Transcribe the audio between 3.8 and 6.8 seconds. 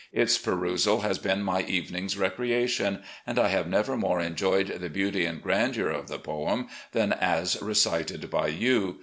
more enjoyed the beauty and grandeur of the poem